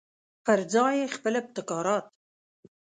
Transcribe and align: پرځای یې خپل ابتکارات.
پرځای 0.45 0.93
یې 1.01 1.13
خپل 1.15 1.33
ابتکارات. 1.41 2.05